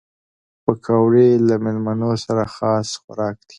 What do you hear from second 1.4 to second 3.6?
له مېلمنو سره خاص خوراک دي